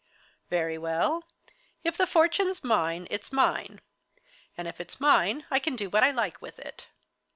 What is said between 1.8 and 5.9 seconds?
if the fortune's mine, it's mine. And if it's mine I can